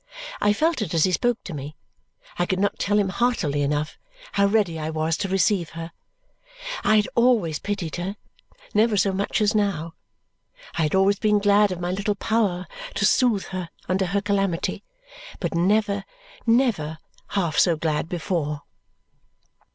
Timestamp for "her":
5.77-5.91, 7.97-8.15, 13.49-13.69, 14.07-14.21